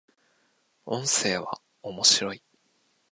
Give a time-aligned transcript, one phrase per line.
[0.87, 2.41] 音声は、面白い